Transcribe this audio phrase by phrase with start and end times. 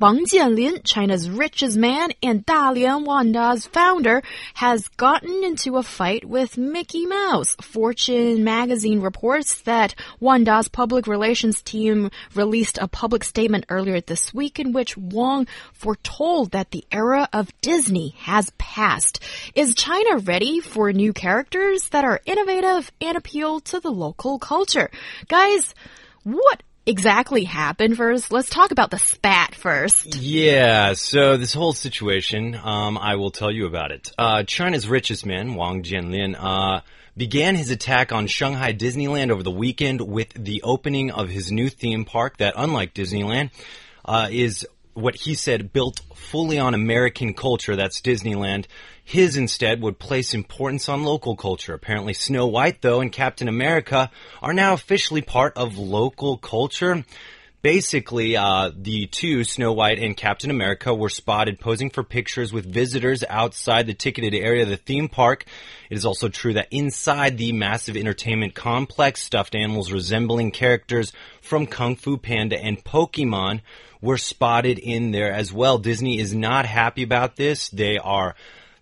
[0.00, 4.22] Wang Jianlin, China's richest man and Dalian Wanda's founder,
[4.54, 7.56] has gotten into a fight with Mickey Mouse.
[7.60, 14.60] Fortune magazine reports that Wanda's public relations team released a public statement earlier this week
[14.60, 19.20] in which Wang foretold that the era of Disney has passed.
[19.56, 24.92] Is China ready for new characters that are innovative and appeal to the local culture?
[25.26, 25.74] Guys,
[26.22, 28.32] what exactly happened first?
[28.32, 30.16] Let's talk about the spat first.
[30.16, 34.10] Yeah, so this whole situation, um, I will tell you about it.
[34.18, 36.80] Uh, China's richest man, Wang Jianlin, uh,
[37.16, 41.68] began his attack on Shanghai Disneyland over the weekend with the opening of his new
[41.68, 43.50] theme park that, unlike Disneyland,
[44.04, 47.76] uh, is what he said built fully on American culture.
[47.76, 48.66] That's Disneyland.
[49.08, 51.72] His instead would place importance on local culture.
[51.72, 54.10] Apparently Snow White though and Captain America
[54.42, 57.06] are now officially part of local culture.
[57.62, 62.70] Basically, uh, the two, Snow White and Captain America, were spotted posing for pictures with
[62.70, 65.46] visitors outside the ticketed area of the theme park.
[65.88, 71.66] It is also true that inside the massive entertainment complex, stuffed animals resembling characters from
[71.66, 73.62] Kung Fu Panda and Pokemon
[74.02, 75.78] were spotted in there as well.
[75.78, 77.70] Disney is not happy about this.
[77.70, 78.36] They are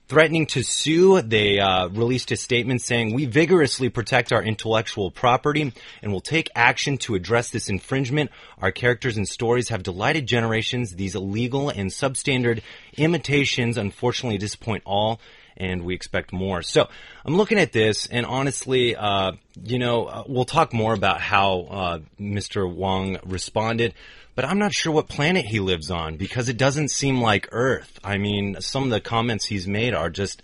[0.09, 1.21] threatening to sue.
[1.21, 6.51] They uh, released a statement saying, We vigorously protect our intellectual property and will take
[6.55, 8.31] action to address this infringement.
[8.61, 10.93] Our characters and stories have delighted generations.
[10.93, 12.63] These illegal and substandard
[12.97, 15.21] imitations unfortunately disappoint all.
[15.59, 16.61] And we expect more.
[16.61, 16.87] So
[17.25, 19.33] I'm looking at this, and honestly, uh,
[19.65, 22.71] you know, uh, we'll talk more about how uh, Mr.
[22.71, 23.95] Wang responded
[24.37, 27.99] but I'm not sure what planet he lives on because it doesn't seem like Earth.
[28.05, 30.43] I mean, some of the comments he's made are just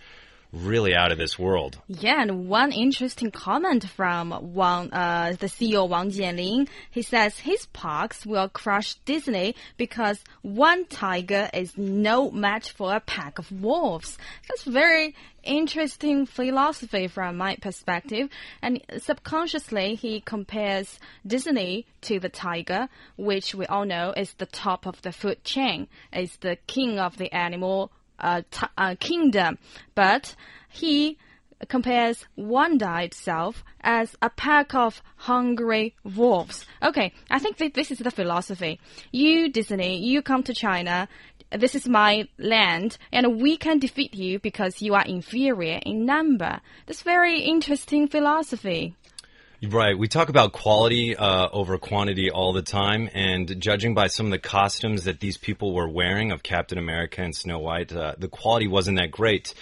[0.52, 1.78] really out of this world.
[1.88, 7.66] Yeah, and one interesting comment from Wang, uh, the CEO Wang Jianlin, he says his
[7.66, 14.18] parks will crush Disney because one tiger is no match for a pack of wolves.
[14.48, 18.28] That's very interesting philosophy from my perspective.
[18.60, 24.86] And subconsciously, he compares Disney to the tiger, which we all know is the top
[24.86, 27.90] of the food chain, is the king of the animal
[28.22, 29.58] uh, kingdom,
[29.94, 30.34] but
[30.68, 31.18] he
[31.68, 36.66] compares Wanda itself as a pack of hungry wolves.
[36.82, 38.80] Okay, I think th this is the philosophy.
[39.12, 41.08] You, Disney, you come to China,
[41.50, 46.60] this is my land, and we can defeat you because you are inferior in number.
[46.86, 48.94] That's very interesting philosophy.
[49.64, 49.96] Right.
[49.96, 54.32] We talk about quality uh, over quantity all the time, and judging by some of
[54.32, 58.26] the costumes that these people were wearing of Captain America and Snow White, uh, the
[58.26, 59.54] quality wasn't that great.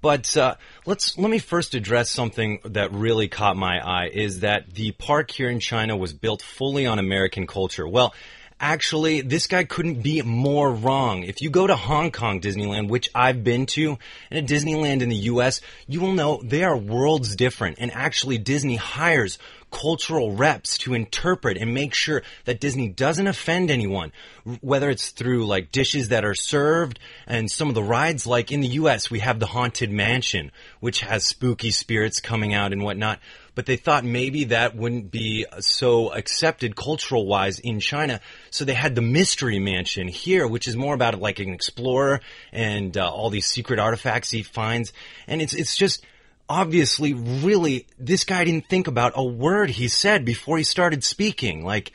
[0.00, 0.56] But uh,
[0.86, 5.30] let's let me first address something that really caught my eye: is that the park
[5.30, 7.86] here in China was built fully on American culture.
[7.86, 8.12] Well,
[8.60, 11.24] Actually, this guy couldn't be more wrong.
[11.24, 13.98] If you go to Hong Kong Disneyland, which I've been to,
[14.30, 17.78] and a Disneyland in the US, you will know they are worlds different.
[17.80, 19.38] And actually, Disney hires
[19.74, 24.12] cultural reps to interpret and make sure that Disney doesn't offend anyone,
[24.60, 28.60] whether it's through like dishes that are served and some of the rides, like in
[28.60, 33.18] the US, we have the Haunted Mansion, which has spooky spirits coming out and whatnot
[33.54, 38.20] but they thought maybe that wouldn't be so accepted cultural wise in China.
[38.50, 42.20] So they had the Mystery Mansion here, which is more about like an explorer
[42.52, 44.92] and uh, all these secret artifacts he finds.
[45.26, 46.04] And it's, it's just,
[46.46, 51.64] obviously really this guy didn't think about a word he said before he started speaking
[51.64, 51.92] like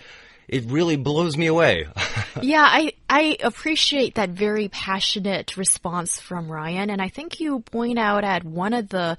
[0.48, 1.88] it really blows me away.
[2.42, 8.00] yeah, I I appreciate that very passionate response from Ryan and I think you point
[8.00, 9.18] out at one of the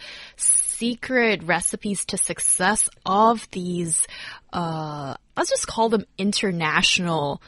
[0.81, 4.07] secret recipes to success of these,
[4.51, 7.43] uh, let's just call them international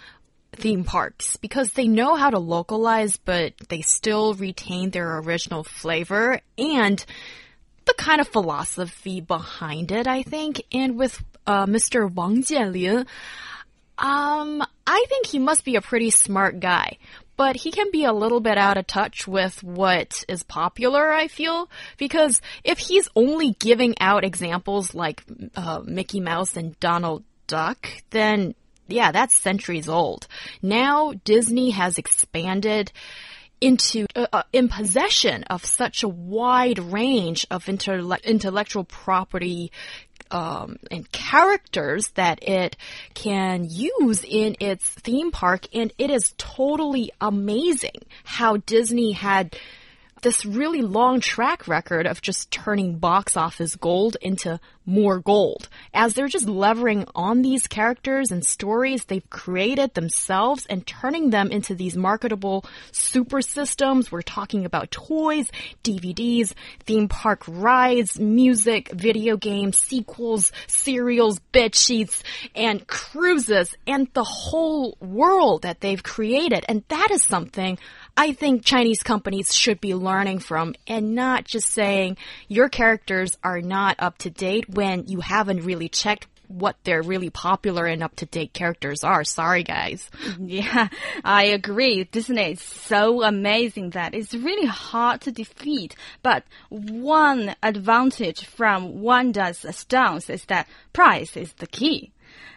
[0.52, 6.40] theme parks because they know how to localize, but they still retain their original flavor
[6.58, 7.02] and
[7.86, 10.62] the kind of philosophy behind it, I think.
[10.70, 12.12] And with uh, Mr.
[12.12, 13.06] Wang Jianlin,
[13.96, 16.98] um, I think he must be a pretty smart guy
[17.42, 21.26] but he can be a little bit out of touch with what is popular, I
[21.26, 21.68] feel.
[21.98, 25.24] Because if he's only giving out examples like
[25.56, 28.54] uh, Mickey Mouse and Donald Duck, then
[28.86, 30.28] yeah, that's centuries old.
[30.62, 32.92] Now Disney has expanded
[33.60, 39.72] into uh, uh, in possession of such a wide range of intelle intellectual property
[40.30, 42.76] um, and characters that it
[43.14, 49.56] can use in its theme park, and it is totally amazing how Disney had
[50.22, 55.68] this really long track record of just turning box office gold into more gold.
[55.94, 61.50] As they're just levering on these characters and stories they've created themselves and turning them
[61.50, 64.10] into these marketable super systems.
[64.10, 65.50] We're talking about toys,
[65.84, 66.52] DVDs,
[66.84, 72.22] theme park rides, music, video games, sequels, serials, bed sheets,
[72.54, 76.64] and cruises, and the whole world that they've created.
[76.68, 77.78] And that is something
[78.16, 83.60] I think Chinese companies should be learning from and not just saying your characters are
[83.60, 88.14] not up to date when you haven't really checked what their really popular and up
[88.16, 89.24] to date characters are.
[89.24, 90.10] Sorry, guys.
[90.38, 90.88] Yeah,
[91.24, 92.04] I agree.
[92.04, 95.96] Disney is so amazing that it's really hard to defeat.
[96.22, 102.12] But one advantage from Wanda's stance is that price is the key.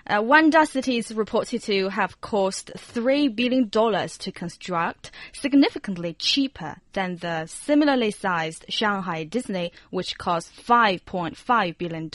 [0.07, 7.15] Uh, Wanda City is reported to have cost $3 billion to construct, significantly cheaper than
[7.17, 12.11] the similarly sized Shanghai Disney, which cost $5.5 billion.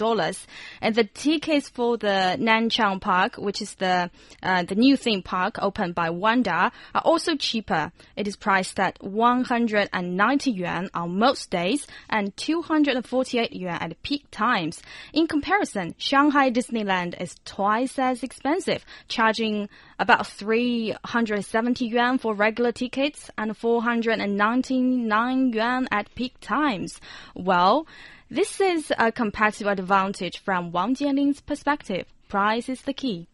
[0.81, 4.09] And the tickets for the Nanchang Park, which is the,
[4.41, 7.91] uh, the new theme park opened by Wanda, are also cheaper.
[8.15, 14.81] It is priced at 190 yuan on most days and 248 yuan at peak times.
[15.13, 19.67] In comparison, Shanghai Disneyland is twice twice as expensive, charging
[19.99, 27.01] about 370 yuan for regular tickets and 499 yuan at peak times.
[27.35, 27.87] Well,
[28.31, 32.07] this is a competitive advantage from Wang Jianlin's perspective.
[32.29, 33.27] Price is the key.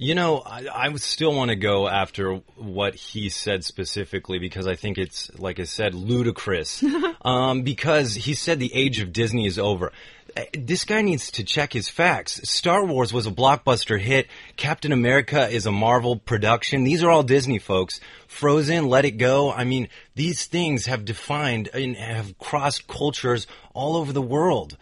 [0.00, 4.76] You know, I, I still want to go after what he said specifically because I
[4.76, 6.84] think it's, like I said, ludicrous.
[7.22, 9.90] um, because he said the age of Disney is over.
[10.36, 12.48] Uh, this guy needs to check his facts.
[12.48, 14.28] Star Wars was a blockbuster hit.
[14.56, 16.84] Captain America is a Marvel production.
[16.84, 18.00] These are all Disney folks.
[18.26, 19.50] Frozen, Let It Go.
[19.50, 24.76] I mean, these things have defined and have crossed cultures all over the world.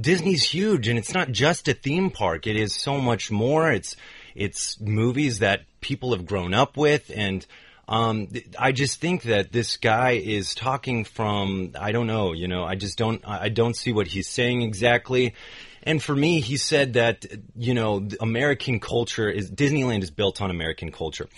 [0.00, 2.46] Disney's huge and it's not just a theme park.
[2.46, 3.72] It is so much more.
[3.72, 3.96] It's
[4.34, 7.44] it's movies that people have grown up with, and
[7.88, 12.64] um, I just think that this guy is talking from I don't know, you know,
[12.64, 15.34] I just don't I don't see what he's saying exactly.
[15.82, 17.24] And for me, he said that
[17.56, 21.28] you know, American culture is Disneyland is built on American culture.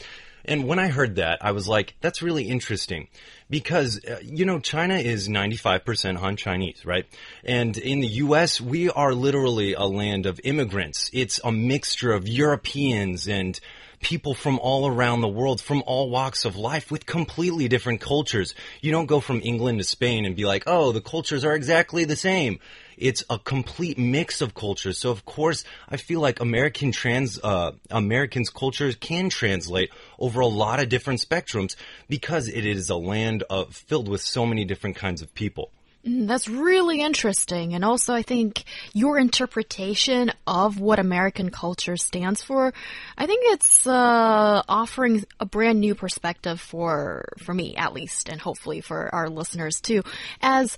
[0.45, 3.09] And when I heard that, I was like, that's really interesting
[3.51, 7.05] because, uh, you know, China is 95% Han Chinese, right?
[7.45, 11.11] And in the U.S., we are literally a land of immigrants.
[11.13, 13.61] It's a mixture of Europeans and
[14.01, 18.55] people from all around the world, from all walks of life with completely different cultures.
[18.81, 22.05] You don't go from England to Spain and be like, oh, the cultures are exactly
[22.05, 22.59] the same.
[22.97, 24.99] It's a complete mix of cultures.
[24.99, 30.47] So of course, I feel like American trans, uh, Americans' cultures can translate over a
[30.47, 31.77] lot of different spectrums
[32.09, 35.71] because it is a land of, filled with so many different kinds of people.
[36.07, 37.75] Mm, that's really interesting.
[37.75, 42.73] And also, I think your interpretation of what American culture stands for,
[43.19, 48.41] I think it's uh, offering a brand new perspective for, for me, at least, and
[48.41, 50.03] hopefully for our listeners too.
[50.41, 50.77] As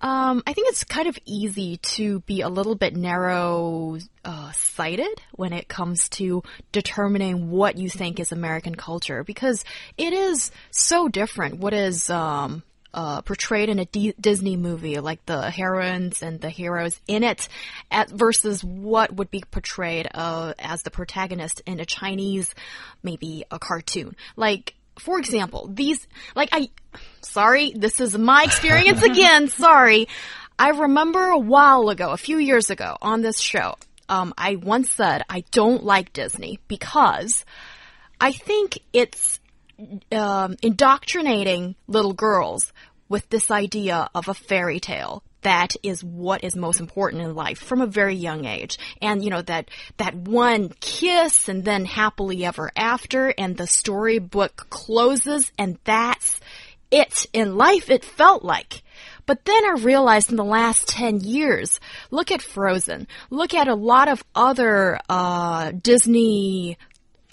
[0.00, 5.20] um, I think it's kind of easy to be a little bit narrow uh, sighted
[5.32, 6.42] when it comes to
[6.72, 9.64] determining what you think is American culture because
[9.96, 11.58] it is so different.
[11.58, 16.50] What is um, uh, portrayed in a D Disney movie, like the heroines and the
[16.50, 17.48] heroes in it,
[17.90, 22.54] at, versus what would be portrayed uh, as the protagonist in a Chinese,
[23.02, 24.16] maybe a cartoon.
[24.36, 26.68] Like for example, these, like I,
[27.22, 30.08] sorry, this is my experience again, sorry.
[30.58, 33.76] I remember a while ago, a few years ago on this show,
[34.08, 37.44] um, I once said I don't like Disney because
[38.20, 39.40] I think it's
[40.10, 42.72] um, indoctrinating little girls
[43.08, 47.58] with this idea of a fairy tale that is what is most important in life
[47.58, 48.78] from a very young age.
[49.00, 54.68] And, you know, that, that one kiss and then happily ever after and the storybook
[54.70, 56.40] closes and that's
[56.90, 58.82] it in life, it felt like.
[59.24, 63.74] But then I realized in the last 10 years, look at Frozen, look at a
[63.74, 66.76] lot of other, uh, Disney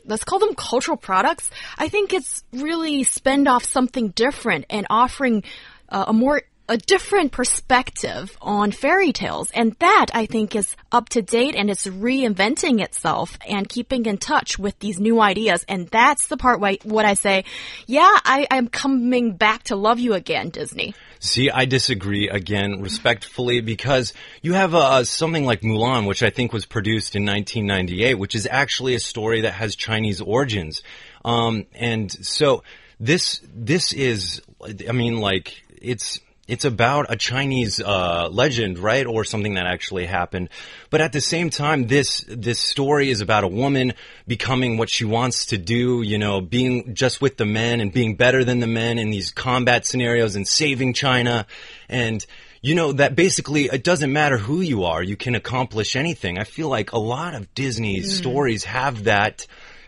[0.09, 1.49] let's call them cultural products.
[1.77, 5.43] I think it's really spend off something different and offering
[5.89, 9.49] uh, a more a different perspective on fairy tales.
[9.51, 14.19] And that I think is up to date and it's reinventing itself and keeping in
[14.19, 15.65] touch with these new ideas.
[15.67, 17.43] And that's the part where what I say,
[17.87, 20.93] yeah, I, I'm coming back to love you again, Disney.
[21.19, 26.53] See, I disagree again, respectfully, because you have uh, something like Mulan, which I think
[26.53, 30.83] was produced in 1998, which is actually a story that has Chinese origins.
[31.25, 32.63] Um, and so
[32.99, 34.41] this, this is,
[34.87, 40.05] I mean, like, it's, it's about a Chinese uh, legend, right, or something that actually
[40.05, 40.49] happened.
[40.89, 43.93] But at the same time, this this story is about a woman
[44.27, 46.01] becoming what she wants to do.
[46.01, 49.31] You know, being just with the men and being better than the men in these
[49.31, 51.45] combat scenarios and saving China,
[51.87, 52.25] and
[52.61, 56.39] you know that basically it doesn't matter who you are, you can accomplish anything.
[56.39, 58.05] I feel like a lot of Disney mm.
[58.05, 59.45] stories have that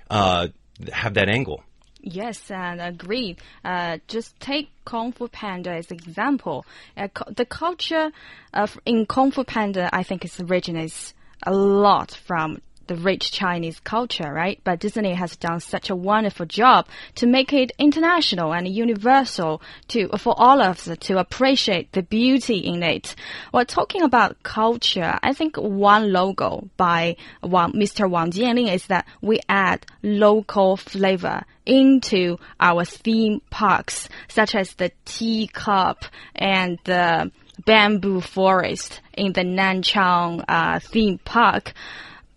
[0.10, 0.50] uh,
[0.94, 1.64] have that angle.
[2.04, 3.38] Yes, and agree.
[3.64, 6.66] Uh, just take Kung Fu Panda as an example.
[6.98, 8.12] Uh, the culture
[8.54, 12.62] of in Kung Fu Panda, I think, it originates a lot from
[12.92, 14.60] the rich Chinese culture, right?
[14.66, 20.10] But Disney has done such a wonderful job to make it international and universal to
[20.18, 23.16] for all of us to appreciate the beauty in it.
[23.52, 28.10] While talking about culture, I think one logo by Wang, Mr.
[28.10, 34.92] Wang Jianlin is that we add local flavor into our theme parks, such as the
[35.06, 36.04] teacup
[36.36, 37.32] and the
[37.66, 41.74] bamboo forest in the Nanchang uh, theme park.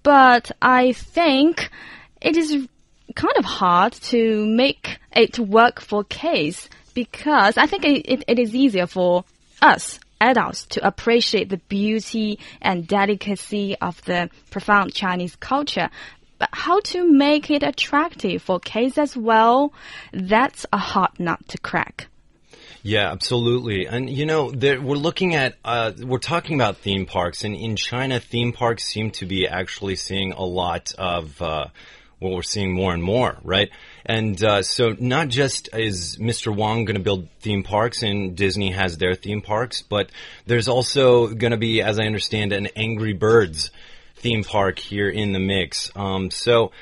[0.04, 1.70] But I think
[2.20, 2.68] it is
[3.14, 8.38] kind of hard to make it work for kids because I think it, it, it
[8.38, 9.24] is easier for
[9.62, 15.88] us adults to appreciate the beauty and delicacy of the profound Chinese culture.
[16.38, 19.72] But how to make it attractive for kids as well,
[20.12, 22.08] that's a hard nut to crack.
[22.86, 23.86] Yeah, absolutely.
[23.86, 27.76] And you know, there, we're looking at, uh, we're talking about theme parks, and in
[27.76, 31.68] China, theme parks seem to be actually seeing a lot of, uh,
[32.18, 33.70] what we're seeing more and more, right?
[34.04, 36.54] And uh, so, not just is Mr.
[36.54, 40.10] Wang going to build theme parks and Disney has their theme parks, but
[40.44, 43.70] there's also going to be, as I understand, an Angry Birds
[44.16, 45.90] theme park here in the mix.
[45.96, 46.72] Um, so,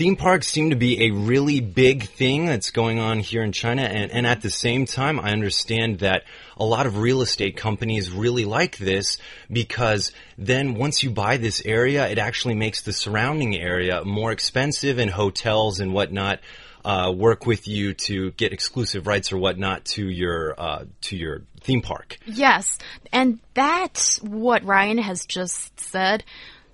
[0.00, 3.82] theme parks seem to be a really big thing that's going on here in China.
[3.82, 6.24] And, and, at the same time, I understand that
[6.56, 9.18] a lot of real estate companies really like this
[9.52, 14.96] because then once you buy this area, it actually makes the surrounding area more expensive
[14.96, 16.40] and hotels and whatnot.
[16.82, 21.42] Uh, work with you to get exclusive rights or whatnot to your uh, to your
[21.60, 22.16] theme park.
[22.24, 22.78] Yes,
[23.12, 26.24] and that's what Ryan has just said.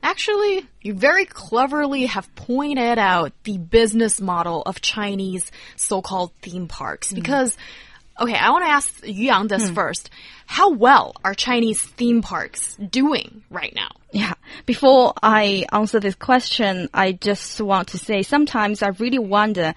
[0.03, 7.13] Actually, you very cleverly have pointed out the business model of Chinese so-called theme parks
[7.13, 7.17] mm.
[7.17, 7.57] because
[8.19, 9.75] Okay, I want to ask Yu Yang this mm.
[9.75, 10.11] first.
[10.47, 13.91] How well are Chinese theme parks doing right now?
[14.11, 14.33] Yeah.
[14.65, 19.75] Before I answer this question, I just want to say sometimes I really wonder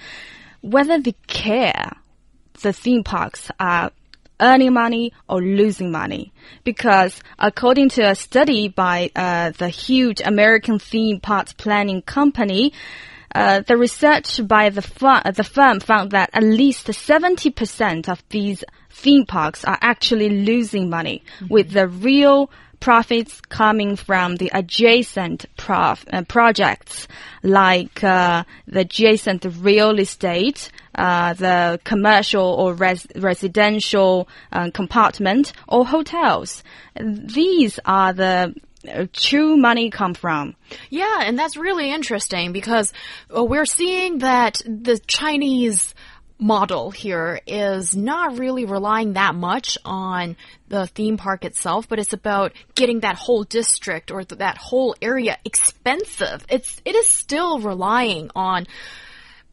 [0.61, 1.91] whether they care
[2.61, 3.91] the theme parks are
[4.39, 6.31] earning money or losing money.
[6.63, 12.73] Because according to a study by uh, the huge American theme park planning company,
[13.33, 14.81] uh, the research by the,
[15.35, 21.21] the firm found that at least 70% of these theme parks are actually losing money,
[21.21, 21.51] mm -hmm.
[21.51, 22.49] with the real
[22.79, 27.07] profits coming from the adjacent prof, uh, projects
[27.43, 35.85] like uh, the adjacent real estate, uh, the commercial or res residential uh, compartment, or
[35.85, 36.63] hotels.
[36.99, 38.53] These are the
[38.87, 40.55] uh, true money come from.
[40.89, 42.93] Yeah, and that's really interesting because
[43.35, 45.93] uh, we're seeing that the Chinese
[46.39, 50.37] model here is not really relying that much on
[50.69, 54.95] the theme park itself, but it's about getting that whole district or th that whole
[55.01, 56.45] area expensive.
[56.49, 58.67] It's it is still relying on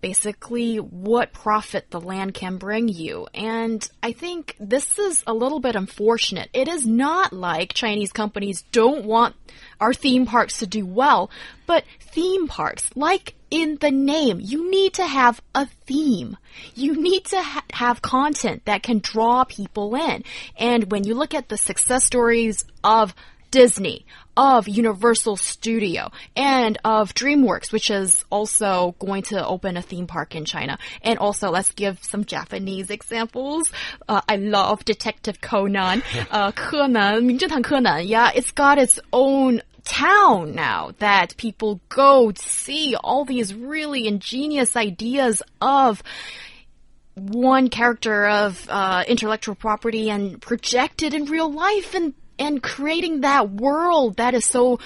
[0.00, 3.26] basically what profit the land can bring you.
[3.34, 6.50] And I think this is a little bit unfortunate.
[6.52, 9.34] It is not like Chinese companies don't want
[9.80, 11.30] our theme parks to do well,
[11.66, 16.36] but theme parks, like in the name, you need to have a theme.
[16.74, 20.24] You need to ha have content that can draw people in.
[20.58, 23.14] And when you look at the success stories of
[23.50, 24.04] Disney,
[24.36, 30.34] of Universal Studio, and of DreamWorks, which is also going to open a theme park
[30.34, 30.78] in China.
[31.00, 33.72] And also, let's give some Japanese examples.
[34.06, 41.36] Uh, I love Detective Conan, uh, Conan, Yeah, it's got its own town now that
[41.36, 46.02] people go see all these really ingenious ideas of
[47.14, 53.50] one character of uh, intellectual property and projected in real life and and creating that
[53.50, 54.78] world that is so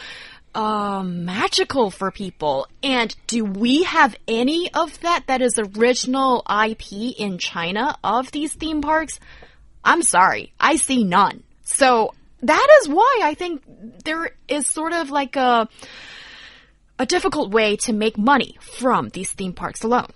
[0.54, 2.68] um, magical for people.
[2.82, 8.52] And do we have any of that that is original IP in China of these
[8.52, 9.18] theme parks?
[9.84, 11.42] I'm sorry, I see none.
[11.62, 13.62] So that is why I think
[14.04, 15.68] there is sort of like a
[16.98, 20.08] a difficult way to make money from these theme parks alone.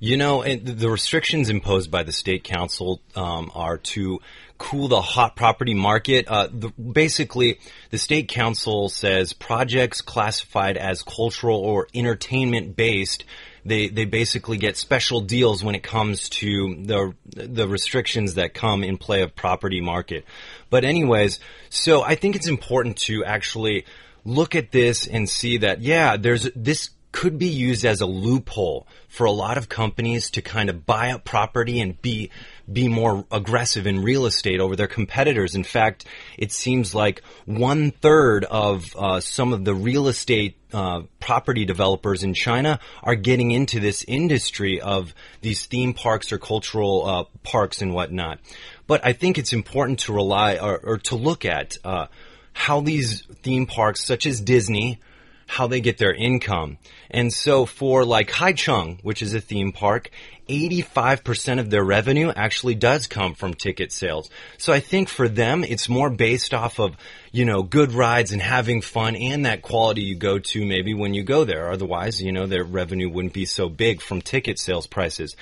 [0.00, 4.20] You know, the restrictions imposed by the state council um, are to
[4.58, 6.28] cool the hot property market.
[6.28, 13.24] Uh, the, basically, the state council says projects classified as cultural or entertainment based.
[13.66, 18.84] They, they basically get special deals when it comes to the the restrictions that come
[18.84, 20.24] in play of property market.
[20.70, 23.84] But anyways, so I think it's important to actually
[24.24, 28.86] look at this and see that yeah, there's this could be used as a loophole
[29.08, 32.30] for a lot of companies to kind of buy up property and be
[32.70, 35.54] be more aggressive in real estate over their competitors.
[35.54, 36.04] In fact,
[36.36, 42.22] it seems like one third of uh, some of the real estate uh, property developers
[42.22, 47.82] in China are getting into this industry of these theme parks or cultural uh, parks
[47.82, 48.40] and whatnot.
[48.86, 52.06] But I think it's important to rely or, or to look at uh,
[52.52, 55.00] how these theme parks, such as Disney,
[55.46, 56.78] how they get their income.
[57.10, 60.10] And so for like Haichang, which is a theme park,
[60.48, 64.30] 85% of their revenue actually does come from ticket sales.
[64.58, 66.96] So I think for them, it's more based off of,
[67.32, 71.14] you know, good rides and having fun and that quality you go to maybe when
[71.14, 71.70] you go there.
[71.70, 75.36] Otherwise, you know, their revenue wouldn't be so big from ticket sales prices.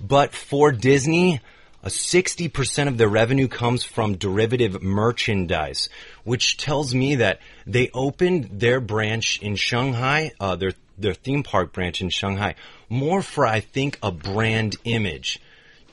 [0.00, 1.40] But for Disney,
[1.82, 5.88] a 60% of their revenue comes from derivative merchandise,
[6.24, 11.72] which tells me that they opened their branch in Shanghai, uh, their, their theme park
[11.72, 12.54] branch in Shanghai,
[12.88, 15.40] more for, I think, a brand image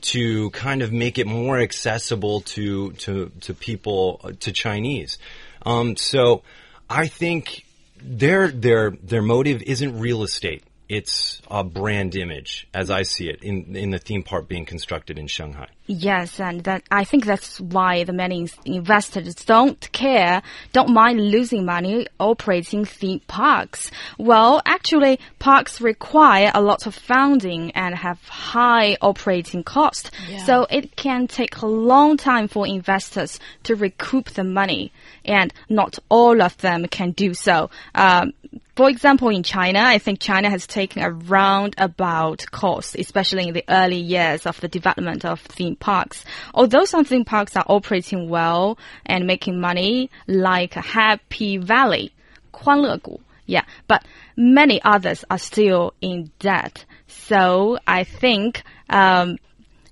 [0.02, 5.18] to kind of make it more accessible to, to, to people, uh, to Chinese.
[5.66, 6.42] Um, so
[6.88, 7.66] I think
[8.00, 13.44] their, their, their motive isn't real estate it's a brand image as I see it
[13.44, 15.68] in in the theme park being constructed in Shanghai.
[15.86, 20.42] Yes, and that I think that's why the many investors don't care,
[20.72, 23.92] don't mind losing money operating theme parks.
[24.18, 30.44] Well, actually, parks require a lot of funding and have high operating cost, yeah.
[30.44, 34.92] so it can take a long time for investors to recoup the money,
[35.24, 37.70] and not all of them can do so.
[37.94, 38.32] Um,
[38.79, 43.63] for example, in China, I think China has taken a roundabout course, especially in the
[43.69, 46.25] early years of the development of theme parks.
[46.53, 52.11] Although some theme parks are operating well and making money, like Happy Valley,
[52.51, 56.85] 欢乐谷, yeah, but many others are still in debt.
[57.07, 59.37] So I think um,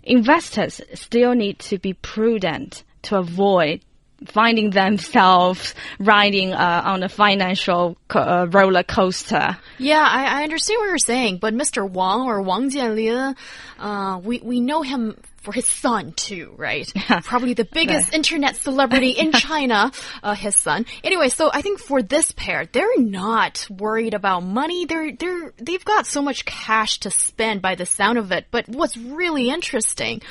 [0.03, 3.81] investors still need to be prudent to avoid
[4.26, 9.56] finding themselves riding uh, on a financial co uh, roller coaster.
[9.78, 11.88] Yeah, I, I, understand what you're saying, but Mr.
[11.88, 13.36] Wang or Wang Jianlin,
[13.78, 15.16] uh, we we know him
[15.48, 16.92] for his son too, right?
[17.22, 20.84] Probably the biggest internet celebrity in China, uh, his son.
[21.04, 24.84] Anyway, so I think for this pair, they're not worried about money.
[24.84, 28.46] They're they're they've got so much cash to spend by the sound of it.
[28.50, 30.22] But what's really interesting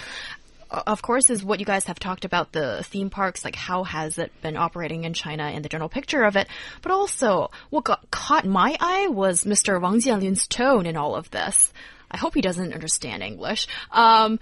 [0.69, 4.17] of course, is what you guys have talked about the theme parks, like how has
[4.17, 6.47] it been operating in China and the general picture of it.
[6.81, 9.81] But also, what got, caught my eye was Mr.
[9.81, 11.71] Wang Jianlin's tone in all of this.
[12.09, 13.67] I hope he doesn't understand English.
[13.91, 14.39] Um,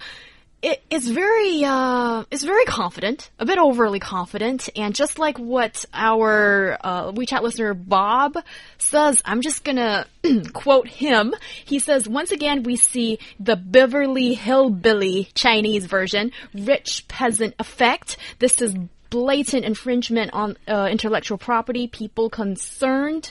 [0.66, 5.84] it, it's very uh, it's very confident, a bit overly confident, and just like what
[5.94, 8.36] our uh, WeChat listener Bob
[8.76, 10.06] says, I'm just gonna
[10.52, 11.36] quote him.
[11.64, 18.16] He says, "Once again, we see the Beverly Hillbilly Chinese version, rich peasant effect.
[18.40, 18.74] This is
[19.08, 21.86] blatant infringement on uh, intellectual property.
[21.86, 23.30] People concerned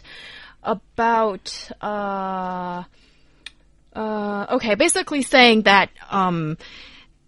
[0.63, 2.83] about." Uh,
[3.93, 6.57] uh, okay, basically saying that um,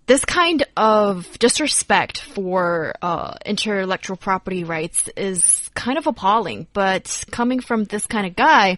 [0.07, 7.59] this kind of disrespect for uh, intellectual property rights is kind of appalling, but coming
[7.59, 8.77] from this kind of guy,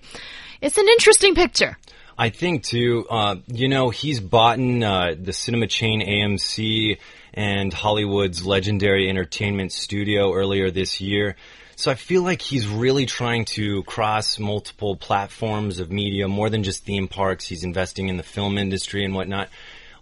[0.59, 1.77] it's an interesting picture.
[2.17, 6.97] I think too, uh, you know, he's bought in uh, the cinema chain AMC
[7.33, 11.35] and Hollywood's legendary entertainment studio earlier this year.
[11.75, 16.63] So I feel like he's really trying to cross multiple platforms of media, more than
[16.63, 17.47] just theme parks.
[17.47, 19.47] He's investing in the film industry and whatnot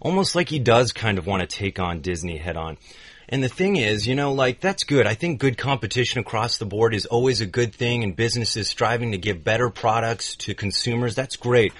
[0.00, 2.78] almost like he does kind of want to take on Disney head on.
[3.28, 5.06] And the thing is, you know, like that's good.
[5.06, 9.12] I think good competition across the board is always a good thing and businesses striving
[9.12, 11.14] to give better products to consumers.
[11.14, 11.72] That's great.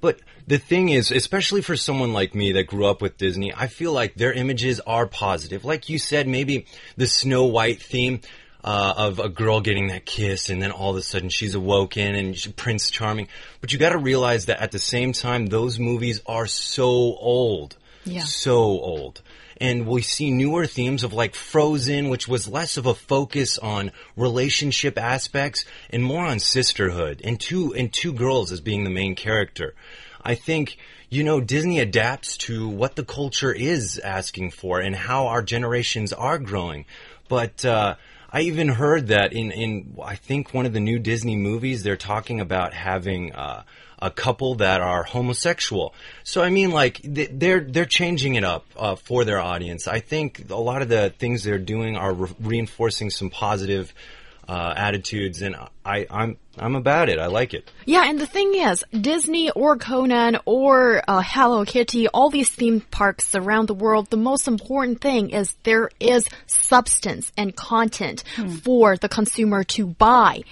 [0.00, 3.68] But the thing is, especially for someone like me that grew up with Disney, I
[3.68, 5.64] feel like their images are positive.
[5.64, 8.20] Like you said, maybe the Snow White theme.
[8.62, 12.14] Uh, of a girl getting that kiss and then all of a sudden she's awoken
[12.14, 13.26] and she, Prince Charming.
[13.62, 17.78] But you gotta realize that at the same time, those movies are so old.
[18.04, 18.24] Yeah.
[18.24, 19.22] So old.
[19.60, 23.92] And we see newer themes of like Frozen, which was less of a focus on
[24.16, 29.14] relationship aspects and more on sisterhood and two, and two girls as being the main
[29.14, 29.74] character.
[30.22, 30.78] I think,
[31.10, 36.12] you know, Disney adapts to what the culture is asking for and how our generations
[36.12, 36.86] are growing.
[37.28, 37.96] But, uh,
[38.32, 41.96] I even heard that in, in, I think one of the new Disney movies, they're
[41.96, 43.64] talking about having, uh,
[44.02, 45.94] a couple that are homosexual.
[46.24, 49.86] So I mean, like they're they're changing it up uh, for their audience.
[49.86, 53.92] I think a lot of the things they're doing are re- reinforcing some positive
[54.48, 57.18] uh, attitudes, and I I'm I'm about it.
[57.18, 57.70] I like it.
[57.86, 62.80] Yeah, and the thing is, Disney or Conan or uh, Hello Kitty, all these theme
[62.80, 68.24] parks around the world, the most important thing is there is substance and content
[68.62, 70.42] for the consumer to buy.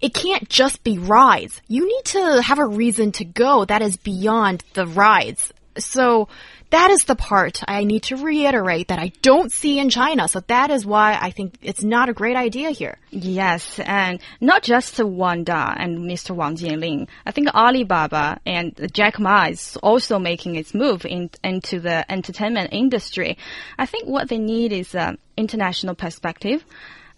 [0.00, 1.60] It can't just be rides.
[1.66, 5.52] You need to have a reason to go that is beyond the rides.
[5.78, 6.28] So
[6.70, 10.28] that is the part I need to reiterate that I don't see in China.
[10.28, 12.98] So that is why I think it's not a great idea here.
[13.10, 16.36] Yes, and not just Wanda and Mr.
[16.36, 17.08] Wang Jianlin.
[17.24, 22.70] I think Alibaba and Jack Ma is also making its move in, into the entertainment
[22.72, 23.38] industry.
[23.78, 26.64] I think what they need is an international perspective.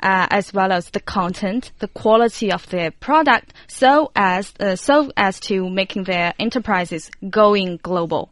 [0.02, 5.10] Uh, as well as the content, the quality of their product, so as uh, so
[5.14, 8.30] as to making their enterprises going global.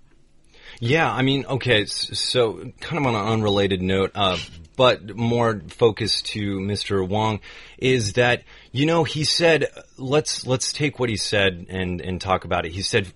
[0.80, 4.38] Yeah, I mean, okay, so kind of on an unrelated note, uh,
[4.76, 7.06] but more focused to Mr.
[7.06, 7.40] Wong,
[7.78, 12.44] is that you know he said let's let's take what he said and and talk
[12.44, 12.70] about it.
[12.70, 13.08] He said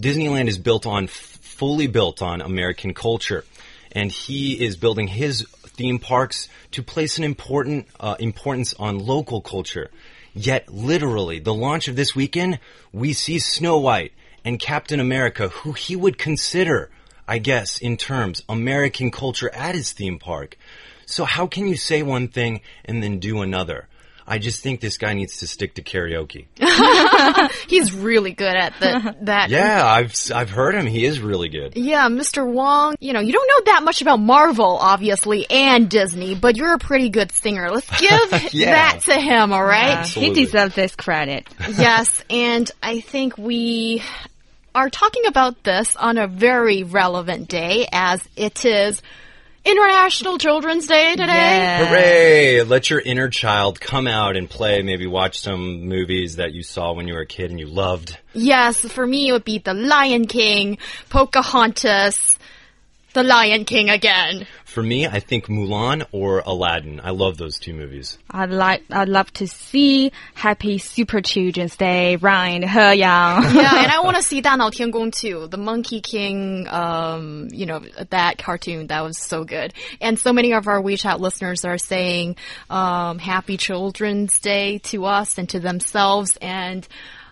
[0.00, 3.44] Disneyland is built on fully built on American culture,
[3.92, 9.42] and he is building his theme parks to place an important uh, importance on local
[9.42, 9.90] culture.
[10.32, 12.60] Yet, literally, the launch of this weekend,
[12.94, 16.88] we see Snow White and Captain America, who he would consider
[17.30, 20.58] I guess, in terms, American culture at his theme park.
[21.06, 23.86] So how can you say one thing and then do another?
[24.26, 26.46] I just think this guy needs to stick to karaoke.
[27.68, 29.50] He's really good at the, that.
[29.50, 30.86] Yeah, I've I've heard him.
[30.86, 31.76] He is really good.
[31.76, 32.46] Yeah, Mr.
[32.46, 36.74] Wong, you know, you don't know that much about Marvel, obviously, and Disney, but you're
[36.74, 37.70] a pretty good singer.
[37.70, 38.70] Let's give Yeah.
[38.72, 39.98] that to him, all right?
[39.98, 41.48] Uh, he deserves this credit.
[41.68, 44.02] yes, and I think we
[44.80, 49.02] are talking about this on a very relevant day as it is
[49.62, 51.26] International Children's Day today.
[51.26, 51.84] Yeah.
[51.84, 52.62] Hooray!
[52.62, 54.80] Let your inner child come out and play.
[54.80, 58.18] Maybe watch some movies that you saw when you were a kid and you loved.
[58.32, 60.78] Yes, for me it would be The Lion King,
[61.10, 62.38] Pocahontas,
[63.12, 64.46] the Lion King again.
[64.64, 67.00] For me, I think Mulan or Aladdin.
[67.02, 68.18] I love those two movies.
[68.30, 72.96] I'd like, I'd love to see Happy Super Children's Day, Ryan, He Yang.
[73.02, 75.48] yeah, and I want to see Da Nao Tian Gong too.
[75.48, 79.74] The Monkey King, um, you know, that cartoon, that was so good.
[80.00, 82.36] And so many of our WeChat listeners are saying,
[82.70, 86.38] um, Happy Children's Day to us and to themselves.
[86.40, 86.86] And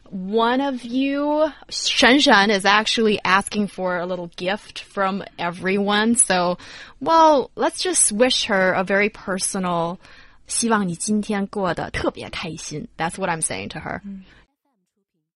[0.10, 6.16] one of you, Shen Shen, is actually asking for a little gift from everyone.
[6.16, 6.58] So,
[7.00, 10.00] well, let's just wish her a very personal
[10.46, 12.88] 希望你今天过得特别开心.
[12.98, 14.02] That's what I'm saying to her.